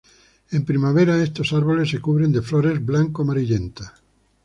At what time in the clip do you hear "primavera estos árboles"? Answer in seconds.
0.65-1.91